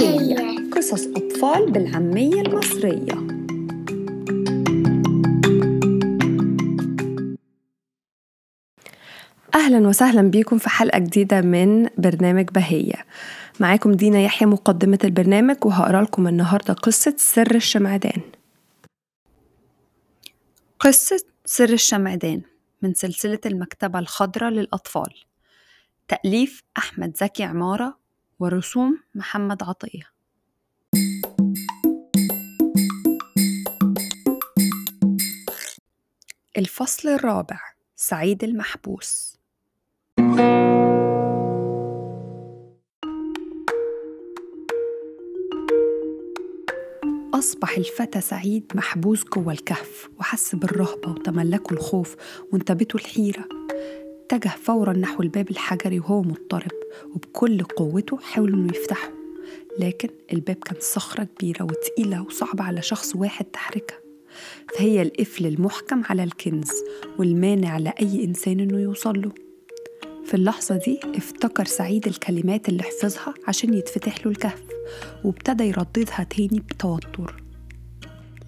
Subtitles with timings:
[0.00, 3.12] بهية قصص أطفال بالعامية المصرية.
[9.54, 13.06] أهلا وسهلا بيكم في حلقة جديدة من برنامج بهية.
[13.60, 18.20] معاكم دينا يحيى مقدمة البرنامج وهقرأ لكم النهاردة قصة سر الشمعدان.
[20.80, 22.42] قصة سر الشمعدان
[22.82, 25.14] من سلسلة المكتبة الخضراء للأطفال.
[26.08, 28.01] تأليف أحمد زكي عمارة
[28.42, 30.12] ورسوم محمد عطية.
[36.58, 37.60] الفصل الرابع
[37.96, 39.38] سعيد المحبوس.
[47.34, 52.16] أصبح الفتى سعيد محبوس جوه الكهف وحس بالرهبة وتملكه الخوف
[52.52, 53.44] وانتابته الحيرة.
[54.24, 56.81] اتجه فورا نحو الباب الحجري وهو مضطرب.
[57.14, 59.10] وبكل قوته حاول إنه يفتحه
[59.78, 63.98] لكن الباب كان صخرة كبيرة وتقيلة وصعبة على شخص واحد تحركها.
[64.78, 66.70] فهي القفل المحكم على الكنز
[67.18, 69.32] والمانع لأي إنسان إنه يوصل له.
[70.24, 74.62] في اللحظة دي افتكر سعيد الكلمات اللي حفظها عشان يتفتح له الكهف
[75.24, 77.42] وابتدى يرددها تاني بتوتر.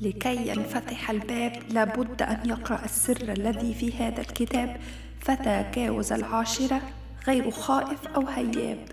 [0.01, 4.81] لكي ينفتح الباب لابد أن يقرأ السر الذي في هذا الكتاب.
[5.21, 6.83] فتى جاوز العاشرة.
[7.27, 8.89] غير خائف أو هياب.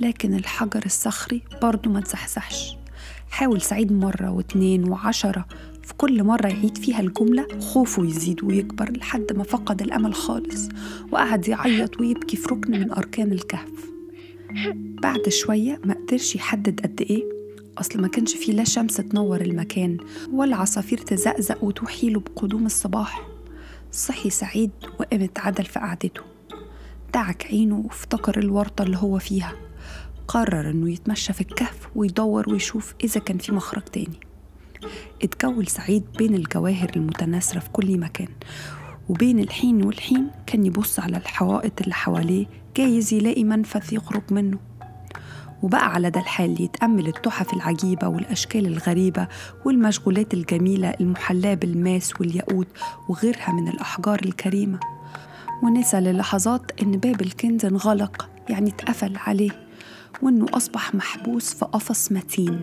[0.00, 2.76] لكن الحجر الصخري برضه ما تزحزحش.
[3.30, 5.46] حاول سعيد مرة واتنين وعشرة
[5.82, 10.68] في كل مرة يعيد فيها الجملة خوفه يزيد ويكبر لحد ما فقد الأمل خالص
[11.12, 13.90] وقعد يعيط ويبكي في ركن من أركان الكهف.
[15.02, 17.22] بعد شوية ما قدرش يحدد قد إيه.
[17.78, 19.98] أصل ما كانش فيه لا شمس تنور المكان
[20.32, 23.28] ولا عصافير تزقزق وتوحيله بقدوم الصباح.
[23.92, 26.29] صحي سعيد وقام اتعدل في قعدته.
[27.14, 29.52] دعك عينه وافتكر الورطة اللي هو فيها.
[30.28, 34.20] قرر إنه يتمشى في الكهف ويدور ويشوف إذا كان في مخرج تاني.
[35.22, 38.28] اتجول سعيد بين الجواهر المتناثرة في كل مكان
[39.08, 42.46] وبين الحين والحين كان يبص على الحوائط اللي حواليه
[42.76, 44.58] جايز يلاقي منفذ يخرج منه.
[45.62, 49.28] وبقى على ده الحال يتأمل التحف العجيبة والأشكال الغريبة
[49.64, 52.68] والمشغولات الجميلة المحلاة بالماس والياقوت
[53.08, 54.80] وغيرها من الأحجار الكريمة.
[55.62, 59.50] ونسى للحظات إن باب الكنز انغلق يعني اتقفل عليه
[60.22, 62.60] وإنه أصبح محبوس في قفص متين.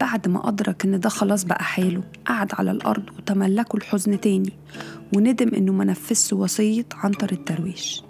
[0.00, 4.52] بعد ما أدرك إن ده خلاص بقى حاله قعد على الأرض وتملكه الحزن تاني
[5.16, 8.02] وندم إنه ما نفذش وصية عنتر الدرويش.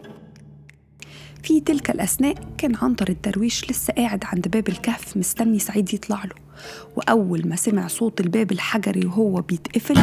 [1.43, 6.35] في تلك الأثناء كان عنتر الدرويش لسه قاعد عند باب الكهف مستني سعيد يطلع له.
[6.97, 9.95] وأول ما سمع صوت الباب الحجري وهو بيتقفل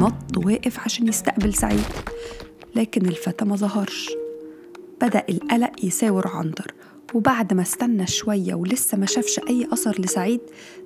[0.00, 1.84] نط واقف عشان يستقبل سعيد.
[2.76, 4.10] لكن الفتى ما ظهرش.
[5.00, 6.74] بدأ القلق يساور عنتر
[7.14, 10.40] وبعد ما استنى شوية ولسه ما شافش أي أثر لسعيد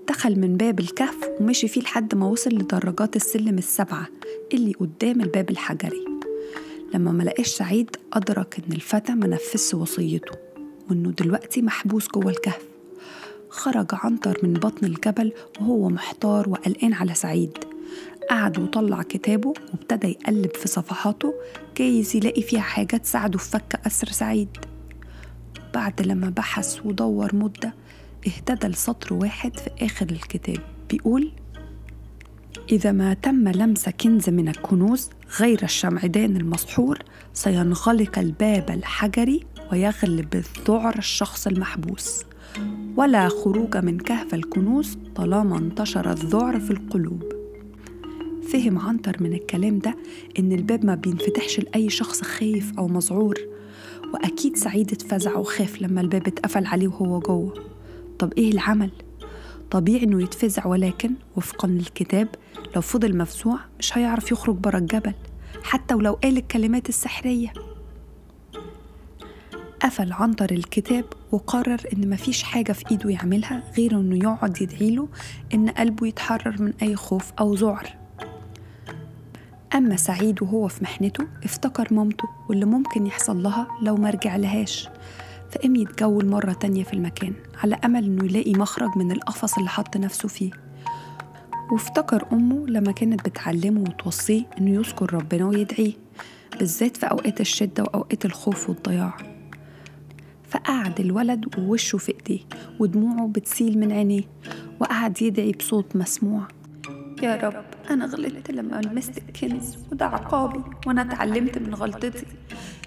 [0.09, 4.09] دخل من باب الكهف ومشي فيه لحد ما وصل لدرجات السلم السبعة
[4.55, 6.05] اللي قدام الباب الحجري.
[6.95, 10.33] لما ما لقاش سعيد أدرك إن الفتى ما نفذش وصيته
[10.91, 12.63] وإنه دلوقتي محبوس جوه الكهف.
[13.49, 17.59] خرج عنتر من بطن الجبل وهو محتار وقلقان على سعيد.
[18.31, 21.35] قعد وطلع كتابه وابتدى يقلب في صفحاته
[21.77, 24.49] جايز يلاقي فيها حاجة تساعده في فك أسر سعيد.
[25.75, 27.75] بعد لما بحث ودور مدة
[28.27, 30.59] اهتدى لسطر واحد في آخر الكتاب.
[30.91, 31.33] بيقول
[32.73, 35.11] إذا ما تم لمس كنز من الكنوز
[35.41, 36.99] غير الشمعدان المسحور
[37.35, 42.25] سينغلق الباب الحجري ويغلب الذعر الشخص المحبوس.
[42.97, 47.48] ولا خروج من كهف الكنوز طالما انتشر الذعر في القلوب.
[48.53, 49.97] فهم عنتر من الكلام ده
[50.39, 53.35] إن الباب ما بينفتحش لأي شخص خايف أو مذعور
[54.15, 57.55] وأكيد سعيد اتفزع وخاف لما الباب اتقفل عليه وهو جوه.
[58.19, 58.91] طب إيه العمل؟
[59.71, 62.29] طبيعي إنه يتفزع ولكن وفقا للكتاب
[62.77, 65.15] لو فضل مفزوع مش هيعرف يخرج برا الجبل
[65.63, 67.53] حتى ولو قال الكلمات السحرية.
[69.83, 75.09] قفل عنتر الكتاب وقرر إن مفيش حاجة في إيده يعملها غير إنه يقعد يدعيله
[75.55, 77.98] إن قلبه يتحرر من أي خوف أو ذعر.
[79.75, 84.89] أما سعيد وهو في محنته افتكر مامته واللي ممكن يحصل لها لو ما رجع لهاش.
[85.51, 87.33] فقام يتجول مرة تانية في المكان
[87.63, 90.51] على أمل إنه يلاقي مخرج من القفص اللي حط نفسه فيه.
[91.73, 95.93] وافتكر أمه لما كانت بتعلمه وتوصيه إنه يذكر ربنا ويدعيه
[96.59, 99.17] بالذات في أوقات الشدة وأوقات الخوف والضياع.
[100.49, 102.45] فقعد الولد ووشه في إيديه
[102.79, 104.23] ودموعه بتسيل من عينيه
[104.81, 106.49] وقعد يدعي بصوت مسموع.
[107.23, 112.27] يا رب أنا غلطت لما لمست الكنز وده عقابي وأنا اتعلمت من غلطتي.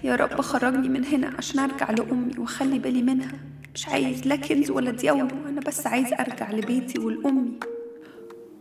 [0.04, 3.32] يا رب خرجني من هنا عشان أرجع لأمي وأخلي بالي منها.
[3.74, 7.52] مش عايز لا كنز ولا دياولو أنا بس عايز أرجع لبيتي ولأمي.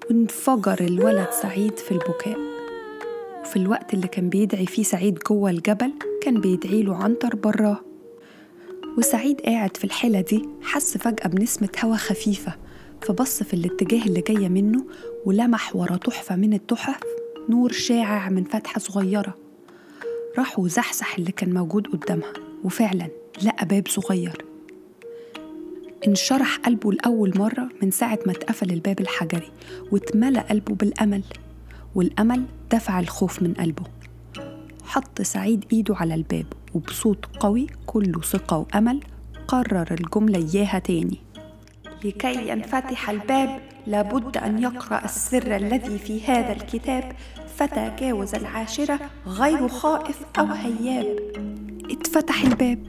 [0.09, 2.37] وانفجر الولد سعيد في البكاء.
[3.41, 7.79] وفي الوقت اللي كان بيدعي فيه سعيد جوه الجبل كان بيدعي له عنتر براه.
[8.97, 12.53] وسعيد قاعد في الحالة دي حس فجأة بنسمة هوا خفيفة.
[13.01, 14.85] فبص في الاتجاه اللي جاية منه
[15.25, 16.99] ولمح ورا تحفة من التحف
[17.49, 19.35] نور شاعع من فتحة صغيرة.
[20.37, 22.33] راح وزحزح اللي كان موجود قدامها
[22.63, 23.07] وفعلا
[23.43, 24.45] لقى باب صغير.
[26.07, 29.51] انشرح قلبه لأول مرة من ساعة ما اتقفل الباب الحجري
[29.91, 31.23] واتملى قلبه بالأمل
[31.95, 33.83] والأمل دفع الخوف من قلبه.
[34.83, 38.99] حط سعيد إيده على الباب وبصوت قوي كله ثقة وأمل
[39.47, 41.17] قرر الجملة إياها تاني.
[42.03, 47.11] لكي ينفتح الباب لابد أن يقرأ السر الذي في هذا الكتاب
[47.55, 51.17] فتى جاوز العاشرة غير خائف أو هياب.
[51.91, 52.87] اتفتح الباب.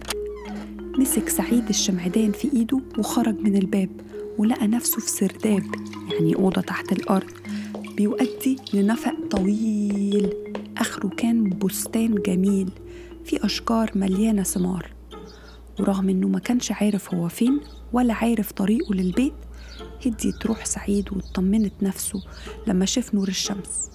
[0.98, 3.90] مسك سعيد الشمعدان في إيده وخرج من الباب
[4.38, 5.64] ولقى نفسه في سرداب
[6.12, 7.30] يعني أوضة تحت الأرض.
[7.96, 10.32] بيؤدي لنفق طويل.
[10.78, 12.70] آخره كان بستان جميل.
[13.24, 14.90] في أشجار مليانة ثمار.
[15.80, 17.60] ورغم إنه ما كانش عارف هو فين
[17.92, 19.32] ولا عارف طريقه للبيت
[20.06, 22.22] هديت روح سعيد واطمنت نفسه
[22.66, 23.90] لما شاف نور الشمس.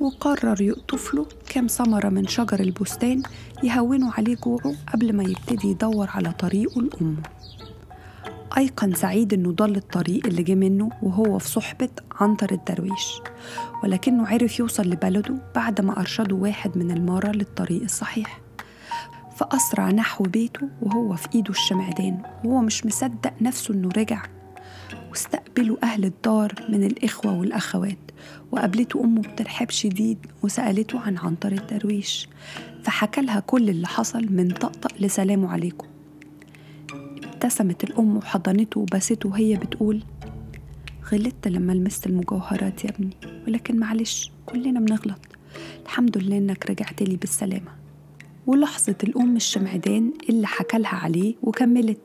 [0.00, 3.22] وقرر يقطف له كام ثمرة من شجر البستان
[3.62, 7.22] يهونوا عليه جوعه قبل ما يبتدي يدور على طريقه لأمه.
[8.58, 13.12] أيقن سعيد إنه ضل الطريق اللي جه منه وهو في صحبة عنتر الدرويش
[13.84, 18.45] ولكنه عرف يوصل لبلده بعد ما أرشده واحد من المارة للطريق الصحيح.
[19.36, 24.22] فأسرع نحو بيته وهو في إيده الشمعدان وهو مش مصدق نفسه إنه رجع.
[25.10, 27.98] واستقبلوا أهل الدار من الإخوة والأخوات
[28.52, 32.28] وقابلته أمه بترحاب شديد وسألته عن عنتر الدرويش.
[32.82, 35.86] فحكى لها كل اللي حصل من طقطق لسلام عليكم.
[37.24, 40.02] ابتسمت الأم وحضنته وبسته وهي بتقول
[41.12, 43.10] غلطت لما لمست المجوهرات يا ابني
[43.46, 45.20] ولكن معلش كلنا بنغلط.
[45.82, 47.85] الحمد لله إنك رجعت لي بالسلامة.
[48.46, 52.00] ولحظة الأم الشمعدان اللي حكى لها عليه وكملت.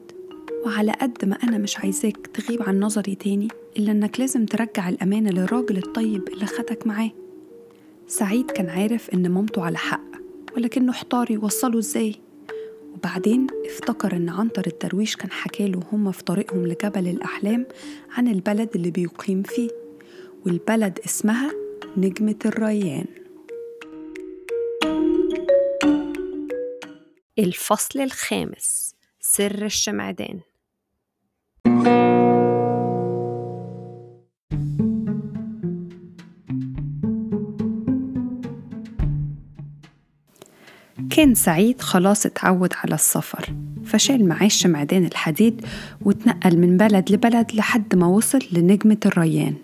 [0.66, 3.48] وعلى قد ما أنا مش عايزاك تغيب عن نظري تاني
[3.78, 7.12] إلا إنك لازم ترجع الأمانة للراجل الطيب اللي خدك معاه.
[8.08, 10.02] سعيد كان عارف إن مامته على حق
[10.58, 12.16] ولكنه احتار يوصله إزاي.
[12.94, 17.66] وبعدين افتكر إن عنتر الدرويش كان حكاله هما في طريقهم لجبل الأحلام
[18.12, 19.70] عن البلد اللي بيقيم فيه
[20.46, 21.52] والبلد اسمها
[21.98, 23.06] نجمة الريان.
[27.44, 30.40] الفصل الخامس سر الشمعدان.
[41.10, 43.54] كان سعيد خلاص اتعود على السفر
[43.86, 45.66] فشال معاه الشمعدان الحديد
[46.02, 49.56] واتنقل من بلد لبلد لحد ما وصل لنجمة الريان.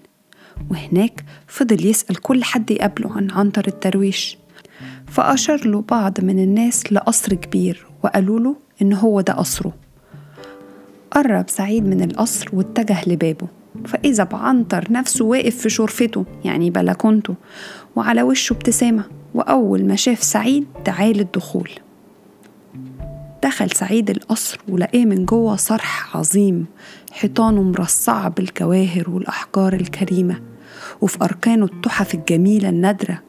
[0.72, 4.38] وهناك فضل يسأل كل حد يقابله عن عنتر الدرويش
[5.07, 9.74] فأشار له بعض من الناس لقصر كبير وقالوا له إن هو ده قصره.
[11.12, 13.48] قرب سعيد من القصر واتجه لبابه
[13.86, 17.36] فإذا بعنتر نفسه واقف في شرفته يعني بلكونته
[17.95, 21.69] وعلى وشه ابتسامة وأول ما شاف سعيد دعاه للدخول.
[23.44, 26.66] دخل سعيد القصر ولقاه من جوه صرح عظيم
[27.11, 30.42] حيطانه مرصعة بالجواهر والأحجار الكريمة
[31.02, 33.21] وفي أركانه التحف الجميلة النادرة.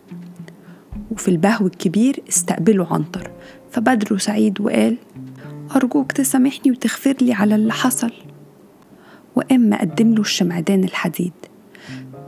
[1.11, 3.31] وفي البهو الكبير استقبله عنتر.
[3.71, 4.97] فبدره سعيد وقال
[5.77, 8.13] أرجوك تسامحني وتغفر لي على اللي حصل.
[9.37, 11.33] وقام مقدم له الشمعدان الحديد.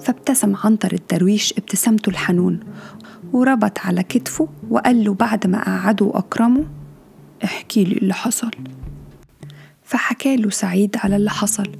[0.00, 2.60] فابتسم عنتر الدرويش ابتسامته الحنون
[3.32, 6.64] وربط على كتفه وقال له بعد ما قعده وأكرمه
[7.44, 8.50] احكي لي اللي حصل.
[9.84, 11.72] فحكى له سعيد على اللي حصل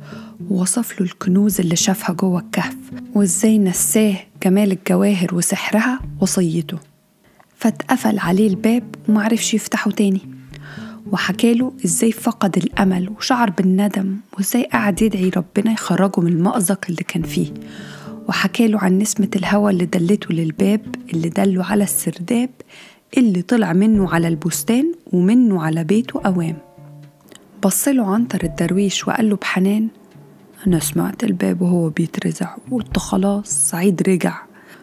[0.49, 2.77] ووصف له الكنوز اللي شافها جوه الكهف
[3.15, 6.79] وإزاي نساه جمال الجواهر وسحرها وصيته.
[7.57, 10.21] فاتقفل عليه الباب ومعرفش يفتحه تاني.
[11.13, 17.23] وحكاله إزاي فقد الأمل وشعر بالندم وإزاي قعد يدعي ربنا يخرجه من المأزق اللي كان
[17.23, 17.55] فيه.
[18.29, 20.81] وحكاله عن نسمة الهوى اللي دلته للباب
[21.15, 22.51] اللي دله على السرداب
[23.17, 26.57] اللي طلع منه على البستان ومنه على بيته أوام.
[27.65, 29.89] بصله عنتر الدرويش وقال له بحنان
[30.67, 34.43] أنا سمعت الباب وهو بيترزع وقلت خلاص سعيد رجع.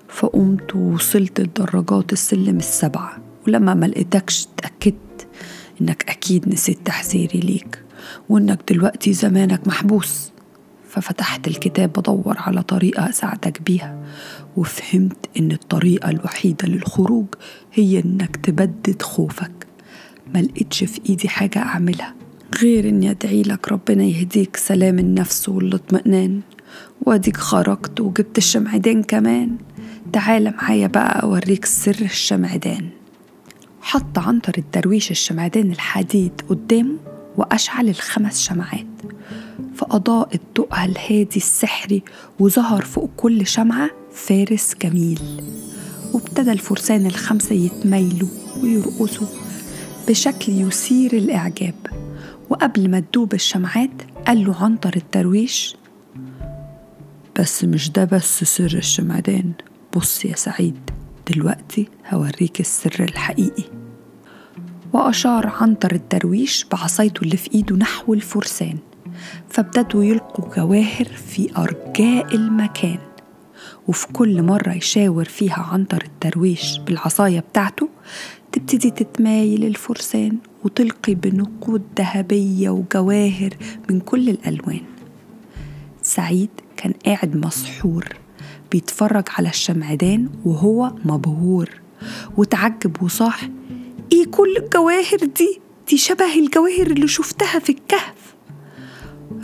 [0.09, 3.17] فقمت ووصلت لدرجات السلم السبعة.
[3.47, 5.27] ولما ما لقيتكش اتأكدت
[5.81, 7.83] إنك أكيد نسيت تحذيري ليك
[8.29, 10.31] وإنك دلوقتي زمانك محبوس.
[10.89, 14.03] ففتحت الكتاب بدور على طريقة أساعدك بيها
[14.55, 17.25] وفهمت إن الطريقة الوحيدة للخروج
[17.73, 19.67] هي إنك تبدد خوفك.
[20.33, 22.15] ما لقيتش في إيدي حاجة أعملها.
[22.55, 26.41] غير إني أدعي لك ربنا يهديك سلام النفس والاطمئنان.
[27.01, 29.57] وأديك خرجت وجبت الشمعدان كمان.
[30.13, 32.89] تعال معايا بقى أوريك سر الشمعدان.
[33.81, 36.97] حط عنتر الدرويش الشمعدان الحديد قدامه
[37.37, 38.87] وأشعل الخمس شمعات.
[39.75, 42.03] فأضاءت ضوءها الهادي السحري
[42.39, 45.19] وظهر فوق كل شمعة فارس جميل.
[46.13, 48.29] وابتدى الفرسان الخمسة يتميلوا
[48.63, 49.27] ويرقصوا
[50.07, 52.06] بشكل يثير الإعجاب.
[52.49, 53.91] وقبل ما تدوب الشمعات
[54.27, 55.75] قال له عنتر الدرويش
[57.39, 59.51] بس مش ده بس سر الشمعدان
[59.95, 60.89] بص يا سعيد
[61.31, 63.63] دلوقتي هوريك السر الحقيقي.
[64.93, 68.77] وأشار عنتر الدرويش بعصايته اللي في إيده نحو الفرسان
[69.49, 72.97] فابتدوا يلقوا جواهر في أرجاء المكان.
[73.87, 77.89] وفي كل مرة يشاور فيها عنتر الدرويش بالعصاية بتاعته
[78.51, 80.37] تبتدي تتمايل الفرسان
[80.67, 83.49] وتلقي بنقود ذهبية وجواهر
[83.89, 84.81] من كل الألوان.
[86.01, 88.05] سعيد كان قاعد مسحور
[88.71, 91.69] بيتفرج على الشمعدان وهو مبهور.
[92.37, 93.49] وتعجب وصاح
[94.11, 95.59] إيه كل الجواهر دي؟
[95.89, 98.35] دي شبه الجواهر اللي شفتها في الكهف.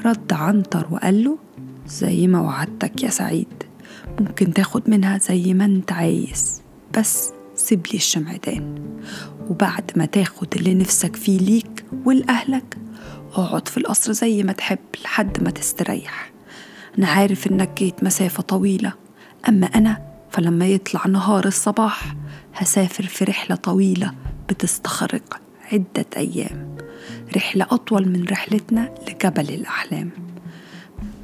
[0.06, 1.38] رد عنتر وقال له
[1.88, 3.64] زي ما وعدتك يا سعيد
[4.20, 6.62] ممكن تاخد منها زي ما انت عايز
[6.98, 8.76] بس سيب لي الشمعدان.
[9.54, 12.78] وبعد ما تاخد اللي نفسك فيه ليك ولأهلك
[13.34, 16.32] اقعد في القصر زي ما تحب لحد ما تستريح.
[16.98, 18.94] أنا عارف إنك جيت مسافة طويلة
[19.50, 22.16] أما أنا فلما يطلع نهار الصباح
[22.56, 24.14] هسافر في رحلة طويلة
[24.50, 25.42] بتستغرق
[25.72, 26.78] عدة أيام.
[27.36, 30.10] رحلة أطول من رحلتنا لجبل الأحلام.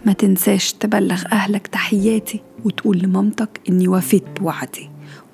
[0.06, 4.90] ما تنساش تبلغ أهلك تحياتي وتقول لمامتك إني وفيت بوعدي.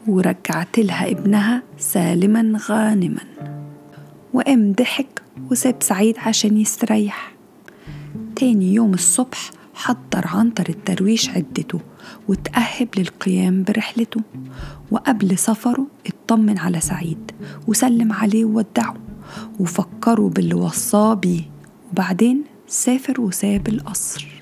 [0.08, 3.22] ورجعت لها ابنها سالما غانما.
[4.34, 5.22] وقام ضحك
[5.52, 7.36] وساب سعيد عشان يستريح.
[8.36, 11.80] تاني يوم الصبح حضر عنتر الدرويش عدته
[12.28, 14.22] وتأهب للقيام برحلته.
[14.92, 17.32] وقبل سفره اطمن على سعيد
[17.68, 18.96] وسلم عليه وودعه
[19.60, 21.42] وفكروا باللي وصاه بيه.
[21.92, 24.35] وبعدين سافر وساب القصر.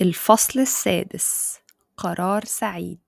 [0.00, 1.58] الفصل السادس.
[1.96, 2.98] قرار سعيد.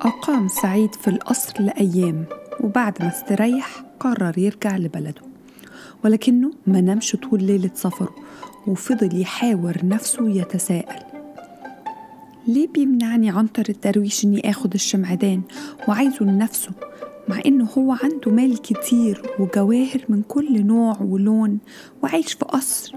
[0.00, 2.24] أقام سعيد في القصر لأيام
[2.60, 5.22] وبعد ما استريح قرر يرجع لبلده.
[6.04, 8.14] ولكنه ما نامش طول ليلة سفره
[8.66, 11.02] وفضل يحاور نفسه يتساءل.
[12.46, 15.42] ليه بيمنعني عنتر الدرويش إني آخد الشمعدان
[15.88, 16.89] وعايزه لنفسه؟
[17.30, 21.58] مع إنه هو عنده مال كتير وجواهر من كل نوع ولون
[22.02, 22.96] وعايش في قصر.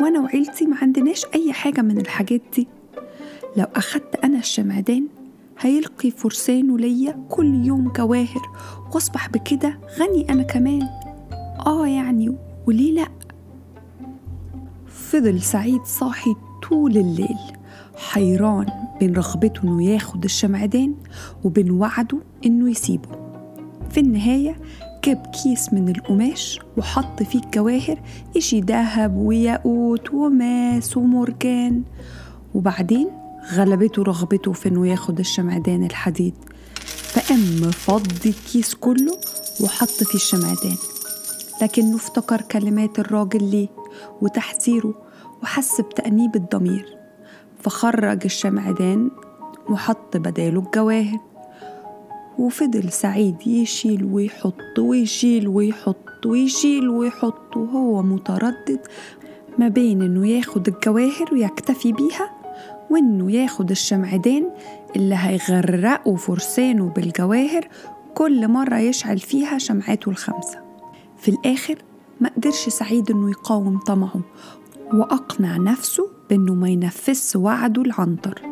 [0.00, 2.68] وأنا وعيلتي ما عندناش أي حاجة من الحاجات دي.
[3.56, 5.06] لو أخدت أنا الشمعدان
[5.60, 8.42] هيلقي فرسانه ليا كل يوم جواهر
[8.94, 10.88] واصبح بكده غني أنا كمان.
[11.66, 13.08] آه يعني وليه لأ؟
[14.86, 16.34] فضل سعيد صاحي
[16.68, 17.38] طول الليل
[17.96, 18.66] حيران
[19.00, 20.94] بين رغبته إنه ياخد الشمعدان
[21.44, 23.21] وبين وعده إنه يسيبه.
[23.92, 24.56] في النهاية
[25.04, 28.00] جاب كيس من القماش وحط فيه الجواهر
[28.36, 31.82] إشي دهب وياقوت وماس ومرجان.
[32.54, 33.08] وبعدين
[33.54, 36.34] غلبته رغبته في إنه ياخد الشمعدان الحديد.
[36.84, 39.12] فقام مفضي الكيس كله
[39.60, 40.76] وحط فيه الشمعدان.
[41.62, 43.68] لكنه افتكر كلمات الراجل ليه
[44.22, 44.94] وتحذيره
[45.42, 46.86] وحس بتأنيب الضمير.
[47.62, 49.10] فخرج الشمعدان
[49.70, 51.18] وحط بداله الجواهر
[52.38, 58.80] وفضل سعيد يشيل ويحط ويشيل ويحط ويشيل ويحط وهو متردد
[59.58, 62.30] ما بين إنه ياخد الجواهر ويكتفي بيها
[62.90, 64.50] وإنه ياخد الشمعدان
[64.96, 67.68] اللي هيغرقوا فرسانه بالجواهر
[68.14, 70.58] كل مرة يشعل فيها شمعاته الخمسة.
[71.18, 71.78] في الآخر
[72.20, 74.20] ما قدرش سعيد إنه يقاوم طمعه
[74.94, 78.42] وأقنع نفسه بإنه ما ينفذش وعده العنتر.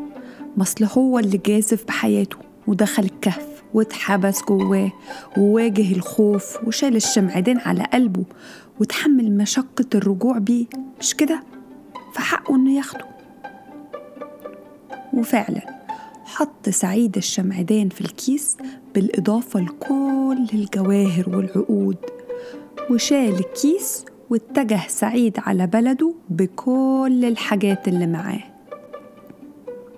[0.57, 3.50] مصل هو اللي جازف بحياته ودخل الكهف.
[3.75, 4.93] واتحبس جواه
[5.37, 8.25] وواجه الخوف وشال الشمعدان على قلبه
[8.81, 10.67] وتحمل مشقة الرجوع بيه.
[11.01, 11.43] مش كده؟
[12.15, 13.05] فحقه إنه ياخده.
[15.15, 15.81] وفعلا
[16.25, 18.57] حط سعيد الشمعدان في الكيس
[18.95, 21.97] بالإضافة لكل الجواهر والعقود
[22.91, 28.43] وشال الكيس واتجه سعيد على بلده بكل الحاجات اللي معاه.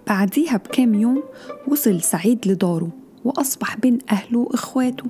[0.07, 1.23] بعديها بكام يوم
[1.69, 2.89] وصل سعيد لداره.
[3.25, 5.05] وأصبح بين أهله وإخواته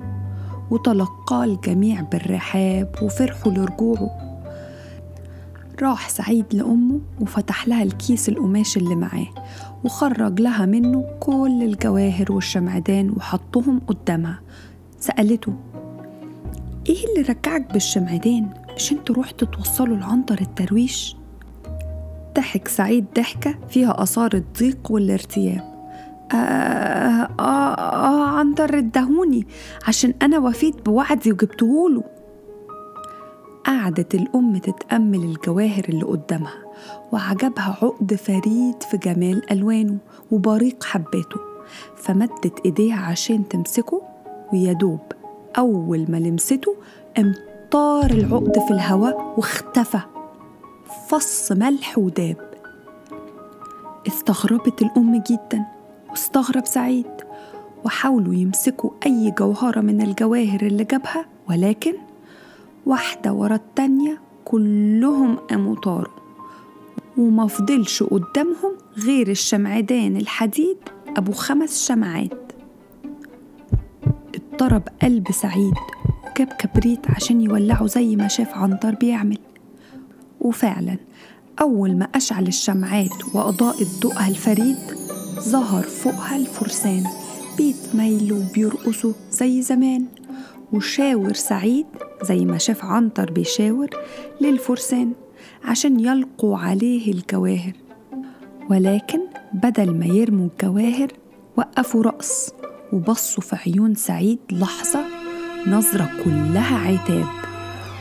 [0.71, 4.09] وتلقاه الجميع بالرحاب وفرحوا لرجوعه
[5.81, 9.27] راح سعيد لأمه وفتح لها الكيس القماش اللي معاه
[9.83, 14.39] وخرج لها منه كل الجواهر والشمعدان وحطهم قدامها
[14.99, 15.53] سألته
[16.89, 21.15] إيه اللي رجعك بالشمعدان؟ مش أنتوا رحتوا توصلوا لعنتر الترويش؟
[22.35, 25.72] ضحك سعيد ضحكة فيها آثار الضيق والارتياب
[26.33, 29.47] آه, آه, آه, عنتر ادهوني
[29.87, 32.03] عشان أنا وفيت بوعدي وجبتهوله.
[33.65, 36.63] قعدت الأم تتأمل الجواهر اللي قدامها
[37.11, 39.97] وعجبها عقد فريد في جمال ألوانه
[40.31, 41.39] وبريق حباته
[41.95, 44.01] فمدت إيديها عشان تمسكه
[44.53, 44.99] ويدوب
[45.57, 46.75] أول ما لمسته
[47.17, 49.99] امطار العقد في الهواء واختفى
[51.07, 52.37] فص ملح وداب.
[54.07, 55.65] استغربت الأم جدا.
[56.13, 57.05] واستغرب سعيد.
[57.85, 61.93] وحاولوا يمسكوا أي جوهرة من الجواهر اللي جابها ولكن
[62.85, 66.13] واحدة ورا التانية كلهم قاموا طاروا.
[67.17, 70.77] وما فضلش قدامهم غير الشمعدان الحديد
[71.17, 72.51] أبو خمس شمعات.
[74.35, 75.73] اضطرب قلب سعيد.
[76.31, 79.39] وجاب كبريت عشان يولعه زي ما شاف عنتر بيعمل.
[80.41, 80.97] وفعلا
[81.61, 85.02] أول ما أشعل الشمعات وأضاءت ضوءها الفريد
[85.43, 87.03] ظهر فوقها الفرسان.
[87.57, 90.05] بيتميلوا وبيرقصوا زي زمان.
[90.73, 91.85] وشاور سعيد
[92.23, 93.89] زي ما شاف عنتر بيشاور
[94.41, 95.11] للفرسان
[95.63, 97.73] عشان يلقوا عليه الجواهر.
[98.69, 99.19] ولكن
[99.53, 101.11] بدل ما يرموا الجواهر
[101.57, 102.53] وقفوا رأس
[102.93, 105.05] وبصوا في عيون سعيد لحظة
[105.67, 107.25] نظرة كلها عتاب.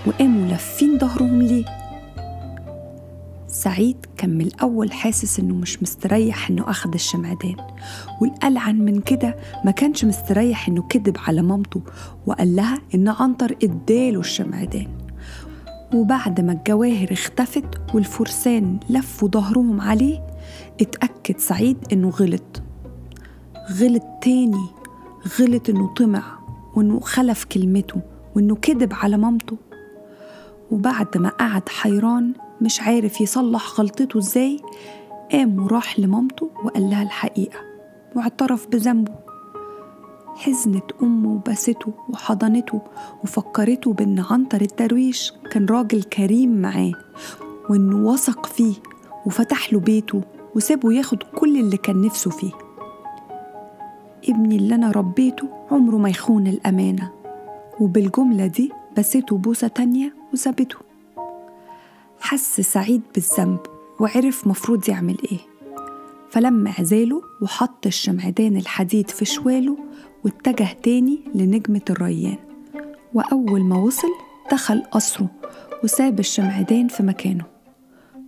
[0.07, 1.82] وقاموا لافين ظهرهم ليه؟
[3.53, 7.57] سعيد كان من الأول حاسس إنه مش مستريح إنه أخد الشمعدان
[8.21, 11.81] والألعن من كده ما كانش مستريح إنه كذب على مامته
[12.27, 14.89] وقال لها إن عنتر إداله الشمعدان.
[15.95, 20.21] وبعد ما الجواهر اختفت والفرسان لفوا ظهرهم عليه
[20.81, 22.63] اتأكد سعيد إنه غلط.
[23.81, 24.67] غلط تاني
[25.41, 26.23] غلط إنه طمع
[26.77, 28.01] وإنه خلف كلمته
[28.37, 29.57] وإنه كذب على مامته.
[30.71, 34.61] وبعد ما قعد حيران مش عارف يصلح غلطته إزاي
[35.33, 37.59] قام وراح لمامته وقال لها الحقيقة
[38.17, 39.13] واعترف بذنبه.
[40.37, 42.81] حزنت أمه وبسته وحضنته
[43.25, 46.93] وفكرته بأن عنتر الدرويش كان راجل كريم معاه
[47.71, 48.75] وإنه وثق فيه
[49.27, 50.21] وفتح له بيته
[50.57, 52.53] وسابه ياخد كل اللي كان نفسه فيه.
[54.29, 57.11] ابني اللي أنا ربيته عمره ما يخون الأمانة
[57.81, 60.77] وبالجملة دي بسيته بوسة تانية وسابته.
[62.23, 63.59] حس سعيد بالذنب
[64.01, 65.39] وعرف مفروض يعمل إيه.
[66.31, 69.77] فلما عزاله وحط الشمعدان الحديد في شواله
[70.25, 72.37] واتجه تاني لنجمة الريان.
[73.15, 74.09] وأول ما وصل
[74.53, 75.29] دخل قصره
[75.85, 77.45] وساب الشمعدان في مكانه.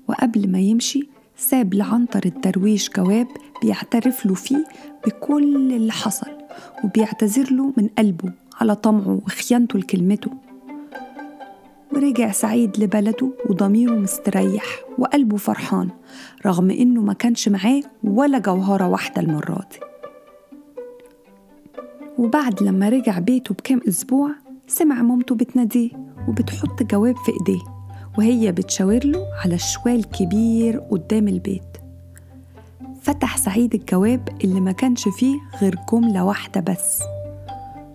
[0.09, 3.29] وقبل ما يمشي ساب لعنتر الدرويش جواب
[3.63, 4.65] بيعترف له فيه
[5.07, 6.31] بكل اللي حصل
[6.85, 10.31] وبيعتذر له من قلبه على طمعه وخيانته لكلمته.
[11.95, 14.65] ورجع سعيد لبلده وضميره مستريح
[14.99, 15.89] وقلبه فرحان
[16.47, 19.79] رغم إنه ما كانش معاه ولا جوهرة واحدة المرة دي.
[22.19, 24.31] وبعد لما رجع بيته بكام أسبوع
[24.67, 25.91] سمع مامته بتناديه
[26.29, 27.63] وبتحط جواب في إيديه
[28.19, 31.77] وهي بتشاور له على شوال كبير قدام البيت.
[33.03, 37.03] فتح سعيد الجواب اللي ما كانش فيه غير جملة واحدة بس.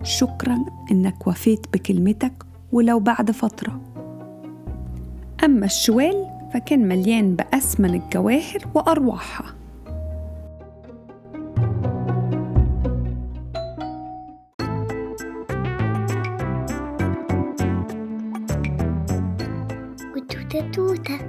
[0.03, 2.33] شكرا إنك وفيت بكلمتك
[2.71, 3.81] ولو بعد فترة.
[5.43, 9.55] أما الشوال فكان مليان بأثمن الجواهر وأرواحها.
[20.15, 21.28] وتوتة توتة.